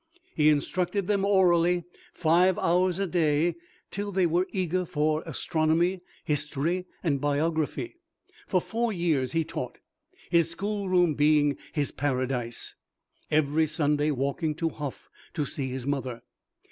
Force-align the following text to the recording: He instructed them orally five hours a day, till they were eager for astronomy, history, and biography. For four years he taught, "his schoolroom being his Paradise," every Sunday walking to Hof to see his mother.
He 0.33 0.49
instructed 0.49 1.05
them 1.05 1.23
orally 1.23 1.83
five 2.11 2.57
hours 2.57 2.97
a 2.97 3.05
day, 3.05 3.53
till 3.91 4.11
they 4.11 4.25
were 4.25 4.47
eager 4.51 4.83
for 4.83 5.21
astronomy, 5.27 6.01
history, 6.23 6.87
and 7.03 7.21
biography. 7.21 7.97
For 8.47 8.59
four 8.61 8.91
years 8.91 9.33
he 9.33 9.43
taught, 9.43 9.77
"his 10.31 10.49
schoolroom 10.49 11.13
being 11.13 11.55
his 11.71 11.91
Paradise," 11.91 12.73
every 13.29 13.67
Sunday 13.67 14.09
walking 14.09 14.55
to 14.55 14.69
Hof 14.69 15.07
to 15.35 15.45
see 15.45 15.69
his 15.69 15.85
mother. 15.85 16.23